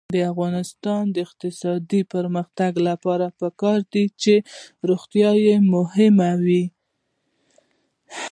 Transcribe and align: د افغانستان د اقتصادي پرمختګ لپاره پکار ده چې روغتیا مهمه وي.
د 0.15 0.17
افغانستان 0.33 1.01
د 1.11 1.15
اقتصادي 1.27 2.01
پرمختګ 2.13 2.71
لپاره 2.89 3.25
پکار 3.39 3.79
ده 3.91 4.03
چې 4.21 4.33
روغتیا 4.89 5.29
مهمه 5.73 6.31
وي. 6.45 6.63